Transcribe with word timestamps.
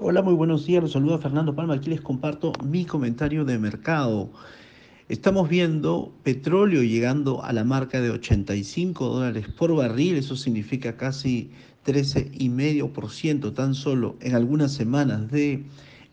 Hola, 0.00 0.22
muy 0.22 0.34
buenos 0.34 0.64
días. 0.64 0.80
Los 0.80 0.92
saluda 0.92 1.18
Fernando 1.18 1.56
Palma. 1.56 1.74
Aquí 1.74 1.90
les 1.90 2.00
comparto 2.00 2.52
mi 2.64 2.84
comentario 2.84 3.44
de 3.44 3.58
mercado. 3.58 4.30
Estamos 5.08 5.48
viendo 5.48 6.12
petróleo 6.22 6.84
llegando 6.84 7.42
a 7.42 7.52
la 7.52 7.64
marca 7.64 8.00
de 8.00 8.10
85 8.10 9.08
dólares 9.08 9.48
por 9.48 9.74
barril. 9.74 10.14
Eso 10.14 10.36
significa 10.36 10.96
casi 10.96 11.50
13,5% 11.84 13.52
tan 13.54 13.74
solo 13.74 14.14
en 14.20 14.36
algunas 14.36 14.72
semanas 14.72 15.32
de 15.32 15.64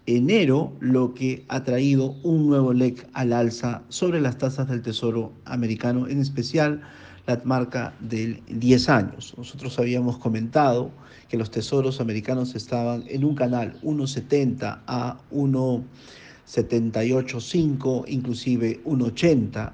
enero, 0.08 0.74
lo 0.80 1.14
que 1.14 1.46
ha 1.48 1.64
traído 1.64 2.16
un 2.24 2.48
nuevo 2.48 2.74
leg 2.74 3.08
al 3.14 3.34
alza 3.34 3.84
sobre 3.90 4.20
las 4.20 4.40
tasas 4.40 4.68
del 4.68 4.82
Tesoro 4.82 5.32
americano, 5.46 6.08
en 6.08 6.22
especial 6.22 6.82
la 7.28 7.40
marca 7.44 7.94
del 8.00 8.42
10 8.48 8.90
años. 8.90 9.36
Nosotros 9.38 9.78
habíamos 9.80 10.18
comentado 10.18 10.92
que 11.28 11.36
los 11.38 11.52
tesoros 11.52 12.00
americanos 12.00 12.56
estaban 12.56 13.04
en 13.08 13.26
un 13.26 13.36
canal 13.36 13.78
1,70 13.82 14.80
a 14.86 15.18
1,785, 15.32 18.06
inclusive 18.08 18.82
1,80. 18.84 19.74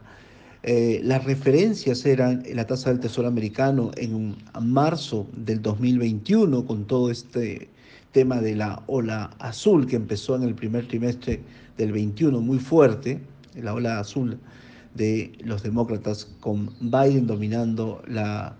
Eh, 0.63 1.01
las 1.03 1.25
referencias 1.25 2.05
eran 2.05 2.43
la 2.53 2.67
tasa 2.67 2.91
del 2.91 2.99
tesoro 2.99 3.27
americano 3.27 3.89
en 3.97 4.35
marzo 4.61 5.27
del 5.35 5.59
2021 5.61 6.67
con 6.67 6.85
todo 6.85 7.09
este 7.09 7.67
tema 8.11 8.41
de 8.41 8.55
la 8.55 8.83
ola 8.85 9.31
azul 9.39 9.87
que 9.87 9.95
empezó 9.95 10.35
en 10.35 10.43
el 10.43 10.53
primer 10.53 10.87
trimestre 10.87 11.41
del 11.77 11.91
21 11.91 12.39
muy 12.41 12.59
fuerte, 12.59 13.19
la 13.55 13.73
ola 13.73 13.99
azul 13.99 14.37
de 14.95 15.33
los 15.43 15.63
demócratas 15.63 16.25
con 16.39 16.73
Biden 16.79 17.27
dominando 17.27 18.01
la, 18.07 18.57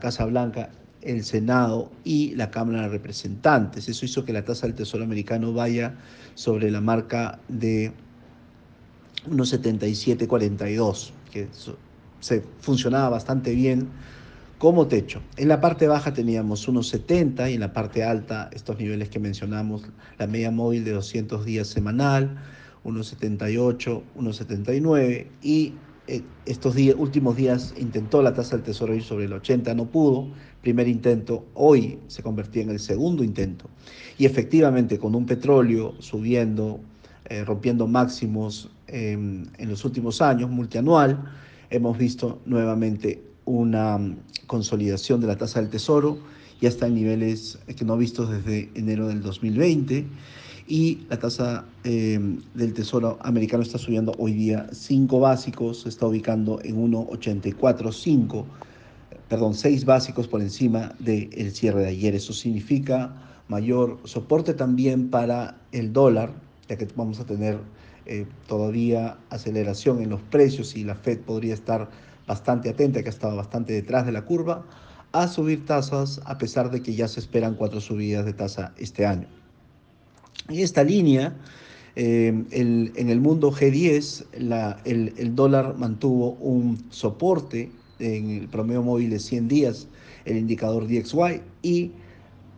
Casa 0.00 0.24
Blanca, 0.24 0.70
el 1.02 1.24
Senado 1.24 1.90
y 2.04 2.34
la 2.36 2.50
Cámara 2.50 2.82
de 2.82 2.88
Representantes. 2.88 3.88
Eso 3.88 4.04
hizo 4.04 4.24
que 4.24 4.32
la 4.32 4.44
tasa 4.44 4.66
del 4.66 4.76
Tesoro 4.76 5.02
americano 5.02 5.52
vaya 5.52 5.94
sobre 6.34 6.70
la 6.70 6.80
marca 6.80 7.40
de 7.48 7.92
unos 9.28 9.52
77.42, 9.52 11.10
que 11.32 11.48
se 12.20 12.42
funcionaba 12.60 13.08
bastante 13.08 13.54
bien 13.54 13.88
como 14.58 14.86
techo. 14.86 15.22
En 15.38 15.48
la 15.48 15.60
parte 15.60 15.88
baja 15.88 16.12
teníamos 16.12 16.68
unos 16.68 16.88
70 16.88 17.50
y 17.50 17.54
en 17.54 17.60
la 17.60 17.72
parte 17.72 18.04
alta 18.04 18.50
estos 18.52 18.78
niveles 18.78 19.08
que 19.08 19.18
mencionamos, 19.18 19.82
la 20.18 20.26
media 20.26 20.50
móvil 20.50 20.84
de 20.84 20.92
200 20.92 21.44
días 21.46 21.66
semanal, 21.66 22.36
1,78, 22.84 24.02
1,79 24.16 25.26
y 25.42 25.74
eh, 26.06 26.22
estos 26.46 26.74
días, 26.74 26.96
últimos 26.98 27.36
días 27.36 27.74
intentó 27.78 28.22
la 28.22 28.34
tasa 28.34 28.56
del 28.56 28.64
tesoro 28.64 28.94
ir 28.94 29.02
sobre 29.02 29.26
el 29.26 29.32
80, 29.32 29.74
no 29.74 29.86
pudo. 29.86 30.28
Primer 30.62 30.88
intento, 30.88 31.46
hoy 31.54 31.98
se 32.08 32.22
convertía 32.22 32.62
en 32.62 32.70
el 32.70 32.80
segundo 32.80 33.22
intento. 33.22 33.66
Y 34.18 34.26
efectivamente, 34.26 34.98
con 34.98 35.14
un 35.14 35.24
petróleo 35.24 35.94
subiendo, 36.00 36.80
eh, 37.26 37.44
rompiendo 37.44 37.86
máximos 37.86 38.70
en 38.88 39.48
los 39.60 39.84
últimos 39.84 40.20
años, 40.20 40.50
multianual, 40.50 41.24
hemos 41.70 41.96
visto 41.96 42.40
nuevamente 42.44 43.22
una 43.44 43.98
mm, 43.98 44.16
consolidación 44.46 45.20
de 45.20 45.28
la 45.28 45.36
tasa 45.36 45.60
del 45.60 45.70
tesoro, 45.70 46.18
ya 46.60 46.68
está 46.68 46.86
en 46.86 46.94
niveles 46.94 47.58
que 47.76 47.84
no 47.84 47.94
ha 47.94 47.96
visto 47.96 48.26
desde 48.26 48.68
enero 48.74 49.08
del 49.08 49.22
2020 49.22 50.06
y 50.70 51.04
la 51.10 51.18
tasa 51.18 51.64
em, 51.82 52.40
del 52.54 52.72
Tesoro 52.72 53.18
americano 53.22 53.64
está 53.64 53.76
subiendo 53.76 54.12
hoy 54.18 54.32
día 54.32 54.68
5 54.70 55.18
básicos, 55.18 55.80
se 55.82 55.88
está 55.88 56.06
ubicando 56.06 56.60
en 56.62 56.76
1,845, 56.76 58.46
perdón, 59.28 59.54
6 59.54 59.84
básicos 59.84 60.28
por 60.28 60.40
encima 60.40 60.94
del 61.00 61.50
cierre 61.52 61.80
de 61.82 61.88
ayer. 61.88 62.14
Eso 62.14 62.32
significa 62.32 63.12
mayor 63.48 63.98
soporte 64.04 64.54
también 64.54 65.10
para 65.10 65.58
el 65.72 65.92
dólar, 65.92 66.30
ya 66.68 66.78
que 66.78 66.86
vamos 66.94 67.18
a 67.18 67.26
tener 67.26 67.58
eh, 68.06 68.26
todavía 68.46 69.18
aceleración 69.28 70.00
en 70.00 70.10
los 70.10 70.20
precios 70.20 70.76
y 70.76 70.84
la 70.84 70.94
Fed 70.94 71.18
podría 71.18 71.54
estar 71.54 71.90
bastante 72.28 72.70
atenta, 72.70 73.02
que 73.02 73.08
ha 73.08 73.10
estado 73.10 73.34
bastante 73.34 73.72
detrás 73.72 74.06
de 74.06 74.12
la 74.12 74.24
curva, 74.24 74.64
a 75.10 75.26
subir 75.26 75.66
tasas 75.66 76.20
a 76.26 76.38
pesar 76.38 76.70
de 76.70 76.80
que 76.80 76.94
ya 76.94 77.08
se 77.08 77.18
esperan 77.18 77.56
cuatro 77.56 77.80
subidas 77.80 78.24
de 78.24 78.34
tasa 78.34 78.72
este 78.78 79.04
año. 79.04 79.39
En 80.48 80.58
esta 80.58 80.82
línea, 80.82 81.34
eh, 81.96 82.44
en 82.50 83.10
el 83.10 83.20
mundo 83.20 83.52
G10, 83.52 84.26
el, 84.84 85.34
dólar 85.34 85.76
mantuvo 85.76 86.32
un 86.40 86.78
soporte 86.90 87.70
en 87.98 88.30
el 88.30 88.48
promedio 88.48 88.82
móvil 88.82 89.10
de 89.10 89.18
100 89.18 89.48
días, 89.48 89.88
el 90.24 90.36
indicador 90.36 90.86
DXY, 90.86 91.42
y 91.62 91.92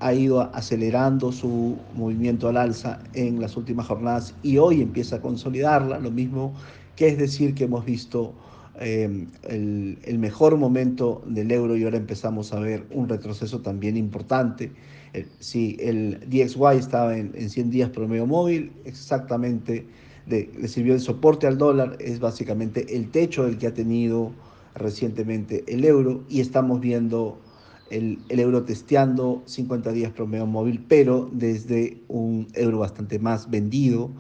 ha 0.01 0.15
ido 0.15 0.41
acelerando 0.55 1.33
su 1.33 1.77
movimiento 1.95 2.49
al 2.49 2.57
alza 2.57 3.03
en 3.15 3.41
las 3.41 3.57
últimas 3.57 3.87
jornadas 3.87 4.35
y 4.43 4.59
hoy 4.59 4.83
empieza 4.83 5.17
a 5.17 5.21
consolidarla, 5.21 5.99
lo 6.01 6.11
mismo 6.11 6.55
que 6.97 7.09
es 7.09 7.19
decir 7.19 7.55
que 7.55 7.65
hemos 7.65 7.85
visto 7.85 8.33
eh, 8.81 9.27
el, 9.49 9.99
el, 10.03 10.19
mejor 10.19 10.57
momento 10.57 11.23
del 11.27 11.51
euro 11.51 11.77
y 11.77 11.85
ahora 11.85 11.99
empezamos 11.99 12.53
a 12.53 12.61
ver 12.61 12.87
un 12.91 13.09
retroceso 13.09 13.61
también 13.61 13.97
importante 13.97 14.73
si 15.39 15.77
el 15.81 16.21
DXY 16.29 16.79
estaba 16.79 17.17
en, 17.17 17.51
100 17.51 17.71
días 17.71 17.91
promedio 17.91 18.27
móvil, 18.27 18.73
exactamente 18.85 19.87
le 20.27 20.69
sirvió 20.69 20.95
de 20.95 21.01
soporte 21.01 21.47
al 21.47 21.59
dólar, 21.59 21.97
es 22.01 22.21
básicamente 22.21 22.97
el 22.97 23.11
techo 23.11 23.45
del 23.45 23.59
que 23.59 23.67
ha 23.67 23.75
tenido 23.75 24.31
recientemente 24.75 25.65
el 25.67 25.85
euro 25.85 26.23
y 26.29 26.41
estamos 26.41 26.81
viendo 26.81 27.39
el, 27.91 28.21
el, 28.29 28.41
euro 28.41 28.63
testeando 28.63 29.43
50 29.47 29.93
días 29.93 30.13
promedio 30.13 30.47
móvil, 30.47 30.83
pero 30.89 31.29
desde 31.33 31.99
un 32.09 32.47
euro 32.55 32.79
bastante 32.79 33.19
más 33.19 33.51
vendido, 33.51 34.11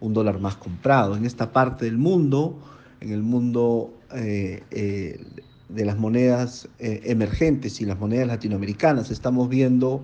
un 0.00 0.14
dólar 0.14 0.40
más 0.40 0.56
comprado. 0.56 1.16
En 1.16 1.26
esta 1.26 1.52
parte 1.52 1.84
del 1.84 1.98
mundo, 1.98 2.58
en 3.00 3.10
el 3.10 3.22
mundo 3.22 3.97
eh, 4.14 4.62
eh, 4.70 5.20
de 5.68 5.84
las 5.84 5.98
monedas 5.98 6.66
eh, 6.78 7.02
emergentes 7.04 7.80
y 7.82 7.84
las 7.84 7.98
monedas 7.98 8.28
latinoamericanas, 8.28 9.10
estamos 9.10 9.50
viendo 9.50 10.02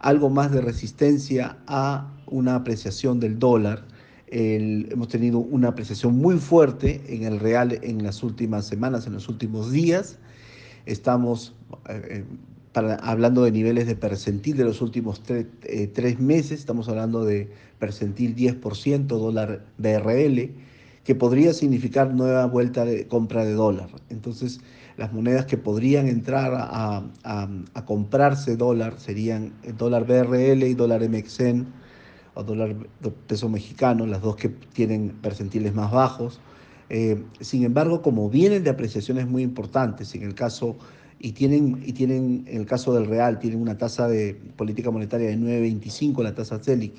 algo 0.00 0.30
más 0.30 0.50
de 0.50 0.60
resistencia 0.60 1.56
a 1.68 2.10
una 2.26 2.56
apreciación 2.56 3.20
del 3.20 3.38
dólar. 3.38 3.84
hemos 4.26 5.06
tenido 5.06 5.38
una 5.38 5.68
apreciación 5.68 6.18
muy 6.18 6.38
fuerte 6.38 7.02
en 7.08 7.22
el 7.22 7.38
real 7.38 7.78
en 7.82 8.02
las 8.02 8.24
últimas 8.24 8.66
semanas, 8.66 9.06
en 9.06 9.12
los 9.12 9.28
últimos 9.28 9.70
días. 9.70 10.18
Estamos 10.86 11.54
hablando 12.74 13.44
de 13.44 13.52
niveles 13.52 13.86
de 13.86 13.94
percentil 13.94 14.56
de 14.56 14.64
los 14.64 14.82
últimos 14.82 15.22
tres 15.22 16.18
meses, 16.18 16.58
estamos 16.58 16.88
hablando 16.88 17.24
de 17.24 17.48
percentil 17.78 18.34
10%, 18.34 19.06
dólar 19.06 19.64
BRL, 19.78 20.50
que 21.06 21.14
podría 21.14 21.52
significar 21.52 22.12
nueva 22.12 22.46
vuelta 22.46 22.84
de 22.84 23.06
compra 23.06 23.44
de 23.44 23.52
dólar. 23.52 23.88
Entonces, 24.10 24.60
las 24.96 25.12
monedas 25.12 25.46
que 25.46 25.56
podrían 25.56 26.08
entrar 26.08 26.52
a, 26.52 27.04
comprarse 27.84 28.56
dólar 28.56 28.98
serían 28.98 29.52
el 29.62 29.76
dólar 29.76 30.04
BRL 30.04 30.64
y 30.64 30.74
dólar 30.74 31.08
MXN 31.08 31.68
o 32.34 32.42
dólar 32.42 32.74
peso 33.28 33.48
mexicano, 33.48 34.04
las 34.04 34.20
dos 34.20 34.34
que 34.34 34.48
tienen 34.48 35.10
percentiles 35.22 35.72
más 35.72 35.92
bajos. 35.92 36.40
Eh, 36.90 37.22
sin 37.40 37.62
embargo, 37.62 38.02
como 38.02 38.28
vienen 38.28 38.64
de 38.64 38.70
apreciaciones 38.70 39.28
muy 39.28 39.44
importantes, 39.44 40.12
en 40.16 40.24
el 40.24 40.34
caso 40.34 40.76
y 41.20 41.32
tienen, 41.32 41.82
y 41.86 41.92
tienen 41.92 42.44
en 42.48 42.62
el 42.62 42.66
caso 42.66 42.92
del 42.92 43.06
real, 43.06 43.38
tienen 43.38 43.60
una 43.60 43.78
tasa 43.78 44.08
de 44.08 44.34
política 44.56 44.90
monetaria 44.90 45.28
de 45.28 45.38
9.25, 45.38 46.22
la 46.24 46.34
tasa 46.34 46.58
CELIC, 46.58 46.94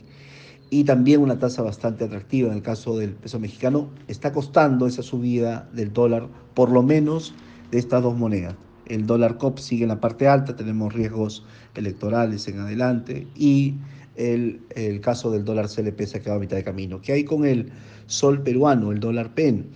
y 0.69 0.83
también 0.83 1.21
una 1.21 1.39
tasa 1.39 1.61
bastante 1.61 2.03
atractiva 2.03 2.49
en 2.49 2.55
el 2.55 2.61
caso 2.61 2.97
del 2.97 3.13
peso 3.13 3.39
mexicano, 3.39 3.89
está 4.07 4.31
costando 4.31 4.87
esa 4.87 5.01
subida 5.01 5.69
del 5.73 5.93
dólar 5.93 6.27
por 6.53 6.71
lo 6.71 6.83
menos 6.83 7.33
de 7.71 7.79
estas 7.79 8.03
dos 8.03 8.17
monedas. 8.17 8.55
El 8.85 9.05
dólar 9.05 9.37
COP 9.37 9.59
sigue 9.59 9.83
en 9.83 9.89
la 9.89 9.99
parte 9.99 10.27
alta, 10.27 10.55
tenemos 10.55 10.93
riesgos 10.93 11.45
electorales 11.75 12.47
en 12.47 12.59
adelante 12.59 13.27
y 13.35 13.75
el, 14.15 14.61
caso 15.01 15.29
del 15.31 15.45
dólar 15.45 15.67
CLP 15.67 16.01
se 16.01 16.17
ha 16.17 16.21
quedado 16.21 16.37
a 16.37 16.41
mitad 16.41 16.57
de 16.57 16.63
camino. 16.63 17.01
¿Qué 17.01 17.13
hay 17.13 17.23
con 17.23 17.45
el 17.45 17.71
sol 18.07 18.41
peruano, 18.41 18.91
el 18.91 18.99
dólar 18.99 19.33
PEN? 19.33 19.67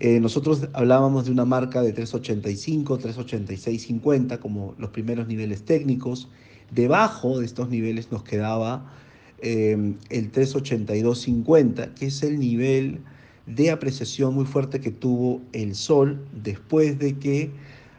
Eh, 0.00 0.20
nosotros 0.20 0.68
hablábamos 0.74 1.24
de 1.24 1.32
una 1.32 1.44
marca 1.44 1.82
de 1.82 1.92
385, 1.92 2.98
386.50 2.98 4.38
como 4.38 4.74
los 4.78 4.90
primeros 4.90 5.26
niveles 5.26 5.64
técnicos. 5.64 6.28
Debajo 6.70 7.40
de 7.40 7.46
estos 7.46 7.68
niveles 7.68 8.12
nos 8.12 8.22
quedaba 8.22 8.92
eh, 9.40 9.94
el 10.10 10.32
382.50, 10.32 11.94
que 11.94 12.06
es 12.06 12.22
el 12.22 12.38
nivel 12.38 13.00
de 13.46 13.70
apreciación 13.70 14.34
muy 14.34 14.44
fuerte 14.44 14.80
que 14.80 14.90
tuvo 14.90 15.40
el 15.52 15.74
sol 15.74 16.26
después 16.32 16.98
de 16.98 17.18
que 17.18 17.50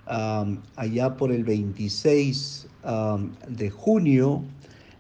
allá 0.05 1.17
por 1.17 1.31
el 1.31 1.43
26 1.43 2.67
de 3.47 3.69
junio 3.69 4.43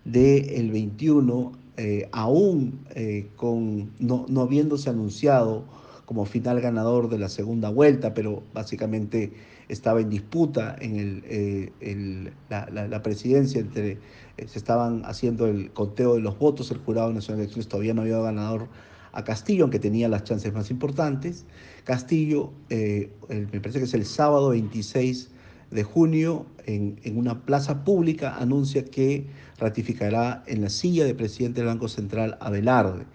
del 0.05 0.71
21, 0.71 1.51
eh, 1.77 2.09
aún 2.11 2.79
eh, 2.95 3.27
con, 3.35 3.91
no, 3.99 4.25
no 4.27 4.41
habiéndose 4.41 4.89
anunciado 4.89 5.63
como 6.09 6.25
final 6.25 6.59
ganador 6.59 7.07
de 7.07 7.19
la 7.19 7.29
segunda 7.29 7.69
vuelta, 7.69 8.15
pero 8.15 8.41
básicamente 8.51 9.31
estaba 9.67 10.01
en 10.01 10.09
disputa 10.09 10.75
en 10.81 10.95
el, 10.95 11.23
eh, 11.29 12.31
la, 12.49 13.03
presidencia, 13.03 13.61
entre, 13.61 13.99
eh, 14.37 14.47
se 14.47 14.57
estaban 14.57 15.03
haciendo 15.05 15.45
el 15.45 15.69
conteo 15.69 16.15
de 16.15 16.21
los 16.21 16.39
votos, 16.39 16.71
el 16.71 16.79
Jurado 16.79 17.13
Nacional 17.13 17.37
de 17.37 17.43
Elecciones 17.43 17.67
todavía 17.67 17.93
no 17.93 18.01
había 18.01 18.17
ganador 18.17 18.69
a 19.11 19.23
Castillo, 19.23 19.65
aunque 19.65 19.77
tenía 19.77 20.09
las 20.09 20.23
chances 20.23 20.51
más 20.51 20.71
importantes. 20.71 21.45
Castillo, 21.83 22.53
eh, 22.71 23.11
me 23.29 23.61
parece 23.61 23.77
que 23.77 23.85
es 23.85 23.93
el 23.93 24.05
sábado 24.05 24.49
26 24.49 25.29
de 25.69 25.83
junio, 25.83 26.47
en, 26.65 26.99
en, 27.03 27.19
una 27.19 27.45
plaza 27.45 27.83
pública, 27.83 28.35
anuncia 28.37 28.83
que 28.83 29.27
ratificará 29.59 30.43
en 30.47 30.63
la 30.63 30.69
silla 30.69 31.05
de 31.05 31.13
presidente 31.13 31.59
del 31.61 31.67
Banco 31.67 31.87
Central 31.87 32.35
a 32.41 32.49
Velarde. 32.49 33.05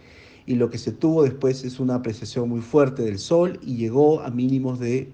Y 0.47 0.57
lo 0.57 0.71
que 0.71 0.79
se 0.79 0.93
tuvo 0.93 1.23
después 1.23 1.65
es 1.65 1.81
una 1.81 1.97
apreciación 1.97 2.49
muy 2.49 2.61
fuerte 2.61 3.03
del 3.03 3.19
sol 3.19 3.59
y 3.63 3.77
llegó 3.77 4.21
a 4.21 4.31
mínimos 4.31 4.79
de 4.79 5.09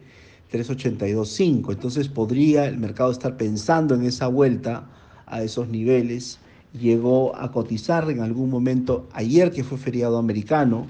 382.5. 0.53 1.73
Entonces 1.73 2.09
podría 2.09 2.67
el 2.67 2.79
mercado 2.79 3.11
estar 3.11 3.37
pensando 3.37 3.95
en 3.95 4.03
esa 4.03 4.27
vuelta 4.27 4.89
a 5.27 5.43
esos 5.43 5.69
niveles. 5.69 6.39
Llegó 6.73 7.37
a 7.37 7.53
cotizar 7.53 8.11
en 8.11 8.21
algún 8.21 8.51
momento 8.51 9.09
ayer 9.13 9.51
que 9.51 9.65
fue 9.65 9.79
feriado 9.79 10.19
americano 10.19 10.87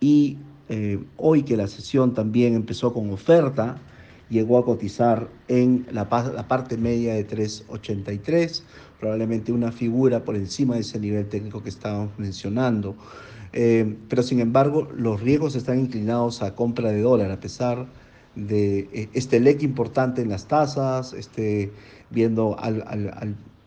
y 0.00 0.38
eh, 0.68 1.02
hoy 1.16 1.42
que 1.42 1.56
la 1.56 1.66
sesión 1.66 2.14
también 2.14 2.54
empezó 2.54 2.92
con 2.92 3.10
oferta, 3.10 3.78
llegó 4.28 4.58
a 4.58 4.64
cotizar 4.64 5.28
en 5.48 5.86
la, 5.90 6.08
la 6.34 6.46
parte 6.46 6.76
media 6.76 7.14
de 7.14 7.24
383, 7.24 8.62
probablemente 9.00 9.50
una 9.50 9.72
figura 9.72 10.24
por 10.24 10.36
encima 10.36 10.76
de 10.76 10.82
ese 10.82 11.00
nivel 11.00 11.26
técnico 11.28 11.60
que 11.62 11.70
estábamos 11.70 12.10
mencionando. 12.18 12.94
Eh, 13.52 13.96
pero 14.08 14.22
sin 14.22 14.40
embargo, 14.40 14.88
los 14.96 15.20
riesgos 15.20 15.56
están 15.56 15.80
inclinados 15.80 16.42
a 16.42 16.54
compra 16.54 16.90
de 16.90 17.00
dólar, 17.00 17.30
a 17.30 17.40
pesar 17.40 17.86
de 18.34 18.88
eh, 18.92 19.08
este 19.12 19.40
leque 19.40 19.64
importante 19.64 20.22
en 20.22 20.28
las 20.28 20.46
tasas, 20.46 21.12
este, 21.12 21.72
viendo 22.10 22.56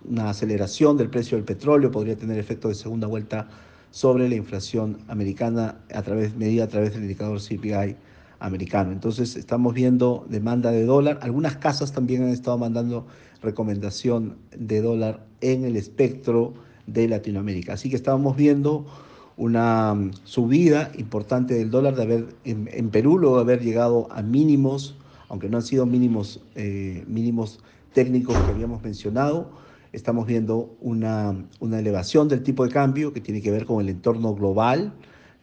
una 0.06 0.30
aceleración 0.30 0.98
del 0.98 1.10
precio 1.10 1.38
del 1.38 1.46
petróleo, 1.46 1.92
podría 1.92 2.18
tener 2.18 2.38
efecto 2.38 2.70
de 2.70 2.76
segunda 2.76 3.08
vuelta 3.08 3.50
sobre 3.92 4.28
la 4.28 4.36
inflación 4.36 4.98
americana 5.08 5.78
a 5.94 6.02
través, 6.02 6.36
medida 6.36 6.64
a 6.64 6.68
través 6.68 6.94
del 6.94 7.04
indicador 7.04 7.40
CPI 7.40 7.96
americano. 8.40 8.92
Entonces 8.92 9.36
estamos 9.36 9.74
viendo 9.74 10.26
demanda 10.30 10.72
de 10.72 10.84
dólar. 10.86 11.20
Algunas 11.22 11.58
casas 11.58 11.94
también 11.94 12.24
han 12.24 12.30
estado 12.30 12.58
mandando 12.58 13.06
recomendación 13.42 14.38
de 14.58 14.82
dólar 14.82 15.26
en 15.42 15.64
el 15.64 15.76
espectro 15.76 16.54
de 16.88 17.08
Latinoamérica. 17.08 17.74
Así 17.74 17.90
que 17.90 17.96
estamos 17.96 18.36
viendo 18.36 18.86
una 19.38 19.94
mm, 19.94 20.12
subida 20.24 20.92
importante 20.98 21.54
del 21.54 21.70
dólar 21.70 21.96
de 21.96 22.04
haber 22.04 22.36
en, 22.44 22.90
Perú 22.90 23.18
luego 23.18 23.38
de 23.38 23.42
haber 23.42 23.62
llegado 23.62 24.08
a 24.12 24.22
mínimos, 24.22 24.96
aunque 25.30 25.50
no 25.50 25.58
han 25.58 25.64
sido 25.64 25.86
mínimos, 25.86 26.42
eh, 26.56 27.04
mínimos 27.08 27.60
técnicos 27.94 28.38
que 28.38 28.52
habíamos 28.52 28.84
mencionado. 28.84 29.50
Estamos 29.92 30.26
viendo 30.26 30.76
una, 30.82 31.36
una 31.60 31.80
elevación 31.80 32.28
del 32.28 32.44
tipo 32.44 32.66
de 32.66 32.72
cambio 32.72 33.14
que 33.14 33.22
tiene 33.22 33.42
que 33.42 33.52
ver 33.52 33.66
con 33.66 33.82
el 33.82 33.90
entorno 33.90 34.34
global. 34.34 34.94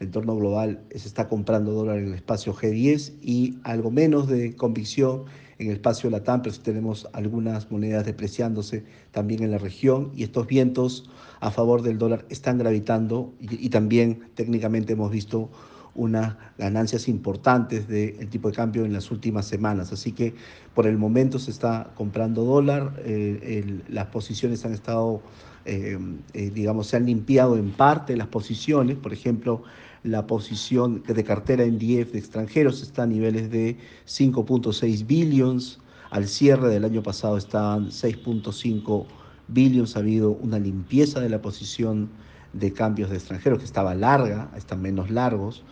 El 0.00 0.06
entorno 0.06 0.36
global 0.36 0.82
se 0.90 1.06
está 1.06 1.28
comprando 1.28 1.72
dólar 1.72 1.98
en 1.98 2.08
el 2.08 2.14
espacio 2.14 2.54
G10 2.54 3.14
y 3.22 3.58
algo 3.62 3.90
menos 3.90 4.28
de 4.28 4.56
convicción 4.56 5.24
en 5.60 5.66
el 5.66 5.74
espacio 5.74 6.08
Latam, 6.08 6.40
pero 6.40 6.56
tenemos 6.56 7.06
algunas 7.12 7.70
monedas 7.70 8.06
depreciándose 8.06 8.82
también 9.10 9.42
en 9.42 9.50
la 9.50 9.58
región 9.58 10.10
y 10.16 10.22
estos 10.22 10.46
vientos 10.46 11.10
a 11.40 11.50
favor 11.50 11.82
del 11.82 11.98
dólar 11.98 12.24
están 12.30 12.56
gravitando 12.56 13.34
y, 13.38 13.68
también 13.68 14.30
técnicamente 14.34 14.94
hemos 14.94 15.10
visto 15.10 15.50
unas 15.94 16.36
ganancias 16.58 17.08
importantes 17.08 17.88
del 17.88 18.28
tipo 18.28 18.48
de 18.48 18.54
cambio 18.54 18.84
en 18.84 18.92
las 18.92 19.10
últimas 19.10 19.46
semanas. 19.46 19.92
Así 19.92 20.12
que 20.12 20.34
por 20.74 20.86
el 20.86 20.98
momento 20.98 21.38
se 21.38 21.50
está 21.50 21.90
comprando 21.94 22.44
dólar, 22.44 22.94
eh, 23.04 23.80
las 23.88 24.06
posiciones 24.06 24.64
han 24.64 24.72
estado, 24.72 25.22
eh, 25.64 25.98
eh, 26.32 26.50
digamos, 26.50 26.86
se 26.86 26.96
han 26.96 27.06
limpiado 27.06 27.56
en 27.56 27.70
parte 27.70 28.16
las 28.16 28.28
posiciones, 28.28 28.96
por 28.96 29.12
ejemplo, 29.12 29.62
la 30.02 30.26
posición 30.26 31.02
de 31.02 31.24
cartera 31.24 31.64
en 31.64 31.78
DF 31.78 32.12
de 32.12 32.18
extranjeros 32.18 32.82
está 32.82 33.02
a 33.02 33.06
niveles 33.06 33.50
de 33.50 33.76
5.6 34.06 35.06
billions. 35.06 35.78
Al 36.10 36.26
cierre 36.26 36.68
del 36.68 36.84
año 36.84 37.02
pasado 37.02 37.36
estaban 37.36 37.88
6.5 37.90 39.06
billions. 39.48 39.96
Ha 39.96 40.00
habido 40.00 40.30
una 40.30 40.58
limpieza 40.58 41.20
de 41.20 41.28
la 41.28 41.42
posición 41.42 42.08
de 42.52 42.72
cambios 42.72 43.10
de 43.10 43.16
extranjeros 43.16 43.58
que 43.58 43.64
estaba 43.64 43.94
larga, 43.94 44.50
están 44.56 44.82
menos 44.82 45.10
largos. 45.10 45.64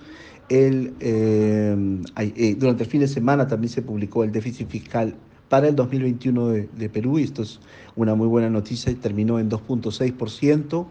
El, 0.49 0.95
eh, 1.01 1.77
eh, 2.17 2.57
durante 2.59 2.85
el 2.85 2.89
fin 2.89 3.01
de 3.01 3.09
semana 3.09 3.47
también 3.47 3.71
se 3.71 3.83
publicó 3.83 4.25
el 4.25 4.33
déficit 4.33 4.69
fiscal 4.69 5.15
para 5.49 5.69
el 5.69 5.77
2021 5.77 6.49
de, 6.49 6.69
de 6.77 6.89
Perú 6.89 7.19
y 7.19 7.25
esto 7.25 7.43
es 7.43 7.61
una 7.97 8.15
muy 8.15 8.27
buena 8.27 8.49
noticia 8.49 8.91
y 8.91 8.95
terminó 8.95 9.39
en 9.39 9.51
2.6% 9.51 10.87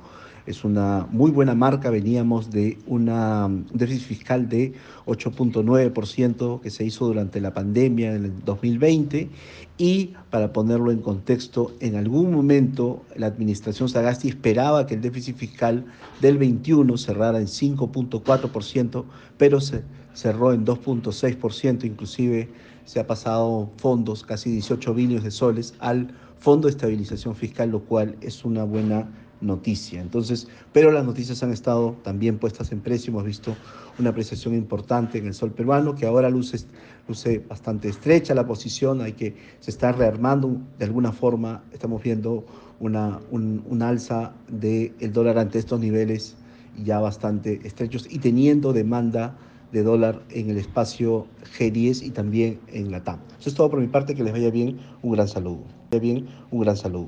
es 0.48 0.64
una 0.64 1.08
muy 1.12 1.30
buena 1.30 1.54
marca. 1.54 1.90
Veníamos 1.90 2.50
de 2.50 2.78
un 2.88 3.66
déficit 3.74 4.08
fiscal 4.08 4.50
de 4.50 4.74
8.9% 5.06 6.62
que 6.62 6.70
se 6.72 6.86
hizo 6.86 7.06
durante 7.06 7.40
la 7.42 7.54
pandemia 7.54 8.16
en 8.16 8.26
el 8.26 8.46
2020 8.46 9.30
y 9.78 10.14
para 10.32 10.54
ponerlo 10.54 10.92
en 10.92 11.02
contexto, 11.02 11.74
en 11.82 11.96
algún 11.96 12.32
momento 12.32 13.04
la 13.16 13.28
administración 13.28 13.90
Sagasti 13.90 14.30
esperaba 14.30 14.88
que 14.88 14.96
el 14.96 15.02
déficit 15.02 15.36
fiscal 15.36 15.86
del 16.22 16.38
21 16.38 16.98
cerrara 16.98 17.40
en 17.40 17.48
5.4%, 17.48 19.04
pero 19.38 19.62
se 19.62 19.84
cerró 20.14 20.54
en 20.54 20.66
2.6%, 20.66 21.84
inclusive 21.86 22.50
se 22.86 23.00
ha 23.00 23.06
pasado 23.06 23.70
fondos, 23.78 24.24
casi 24.24 24.50
18 24.50 24.94
billones 24.94 25.24
de 25.24 25.32
soles, 25.32 25.76
al 25.80 26.10
Fondo 26.40 26.68
de 26.68 26.72
Estabilización 26.72 27.36
Fiscal, 27.36 27.72
lo 27.72 27.82
cual 27.82 28.16
es 28.22 28.46
una 28.46 28.64
buena 28.64 29.08
noticia. 29.42 30.02
Entonces, 30.02 30.48
pero 30.74 30.92
las 30.92 31.06
noticias 31.06 31.42
han 31.44 31.52
estado 31.52 31.96
también 32.04 32.38
puestas 32.38 32.72
en 32.72 32.82
precio. 32.82 33.12
Hemos 33.12 33.26
visto 33.26 33.56
una 34.00 34.10
apreciación 34.10 34.56
importante 34.56 35.18
en 35.18 35.28
el 35.28 35.34
sol 35.34 35.52
peruano, 35.52 35.96
que 35.96 36.06
ahora 36.06 36.30
luce, 36.30 36.66
luce 37.08 37.40
bastante 37.40 37.90
estrecha 37.90 38.34
la 38.34 38.46
posición, 38.46 39.02
hay 39.02 39.14
que, 39.14 39.36
se 39.60 39.72
está 39.72 39.92
rearmando 39.92 40.58
de 40.78 40.86
alguna 40.86 41.12
forma, 41.12 41.64
estamos 41.72 42.02
viendo 42.04 42.46
una, 42.80 43.20
un, 43.32 43.82
alza 43.82 44.34
del 44.48 44.94
el 45.00 45.14
dólar 45.14 45.40
ante 45.40 45.60
estos 45.60 45.80
niveles 45.80 46.36
ya 46.84 47.00
bastante 47.00 47.60
estrechos 47.64 48.08
y 48.10 48.20
teniendo 48.20 48.72
demanda 48.72 49.36
de 49.72 49.84
dólar 49.84 50.22
en 50.30 50.50
el 50.50 50.58
espacio 50.58 51.28
G10 51.58 52.04
y 52.04 52.12
también 52.12 52.60
en 52.68 52.92
la 52.92 53.04
TAM. 53.04 53.20
Eso 53.40 53.50
es 53.50 53.56
todo 53.56 53.70
por 53.70 53.80
mi 53.80 53.88
parte, 53.88 54.16
que 54.16 54.24
les 54.24 54.32
vaya 54.34 54.50
bien, 54.50 54.78
un 55.02 55.12
gran 55.14 55.28
saludo. 55.28 55.64
Bien, 56.02 56.28
un 56.52 56.62
gran 56.62 56.78
saludo. 56.78 57.06